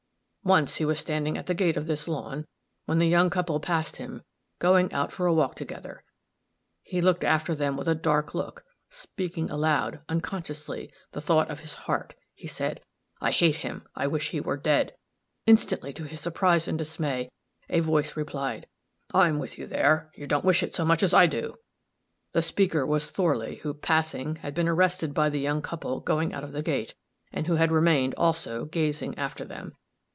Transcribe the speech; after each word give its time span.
Once, 0.43 0.77
he 0.77 0.85
was 0.85 0.97
standing 0.99 1.37
at 1.37 1.45
the 1.45 1.53
gate 1.53 1.77
of 1.77 1.85
this 1.85 2.07
lawn, 2.07 2.47
when 2.85 2.97
the 2.97 3.07
young 3.07 3.29
couple 3.29 3.59
passed 3.59 3.97
him, 3.97 4.23
going 4.57 4.91
out 4.91 5.11
for 5.11 5.27
a 5.27 5.33
walk 5.33 5.53
together. 5.53 6.03
He 6.81 6.99
looked 6.99 7.23
after 7.23 7.53
them 7.53 7.77
with 7.77 7.87
a 7.87 7.93
dark 7.93 8.33
look, 8.33 8.63
speaking 8.89 9.51
aloud, 9.51 10.01
unconsciously, 10.09 10.91
the 11.11 11.21
thought 11.21 11.51
of 11.51 11.59
his 11.59 11.75
heart; 11.85 12.15
he 12.33 12.47
said, 12.47 12.81
'I 13.21 13.31
hate 13.31 13.55
him! 13.57 13.85
I 13.95 14.07
wish 14.07 14.31
he 14.31 14.41
were 14.41 14.57
dead!' 14.57 14.93
Instantly, 15.45 15.93
to 15.93 16.05
his 16.07 16.19
surprise 16.21 16.67
and 16.67 16.75
dismay, 16.75 17.29
a 17.69 17.79
voice 17.81 18.17
replied, 18.17 18.65
'I'm 19.13 19.37
with 19.37 19.59
you 19.59 19.67
there 19.67 20.09
you 20.15 20.25
don't 20.25 20.43
wish 20.43 20.63
it 20.63 20.73
so 20.73 20.83
much 20.83 21.03
as 21.03 21.13
I 21.13 21.27
do!' 21.27 21.57
The 22.31 22.41
speaker 22.41 22.83
was 22.83 23.11
Thorley, 23.11 23.57
who, 23.57 23.75
passing, 23.75 24.37
had 24.37 24.55
been 24.55 24.67
arrested 24.67 25.13
by 25.13 25.29
the 25.29 25.39
young 25.39 25.61
couple 25.61 25.99
going 25.99 26.33
out 26.33 26.43
of 26.43 26.51
the 26.51 26.63
gate, 26.63 26.95
and 27.31 27.45
who 27.45 27.55
had 27.57 27.71
remained, 27.71 28.15
also, 28.17 28.65
gazing 28.65 29.15
after 29.19 29.45
them. 29.45 29.73